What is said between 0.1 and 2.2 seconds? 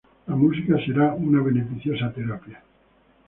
La música será una beneficiosa